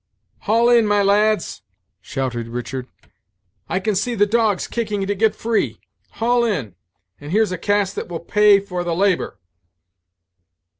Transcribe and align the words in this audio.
"Haul 0.39 0.71
in, 0.71 0.87
my 0.87 1.03
lads," 1.03 1.61
shouted 2.01 2.47
Richard 2.47 2.87
"I 3.69 3.79
can 3.79 3.93
see 3.93 4.15
the 4.15 4.25
dogs 4.25 4.65
kicking 4.65 5.05
to 5.05 5.13
get 5.13 5.35
free. 5.35 5.79
Haul 6.13 6.43
in, 6.43 6.73
and 7.19 7.31
here's 7.31 7.51
a 7.51 7.55
cast 7.59 7.93
that 7.97 8.07
will 8.07 8.19
pay 8.19 8.59
for 8.59 8.83
the 8.83 8.95
labor." 8.95 9.37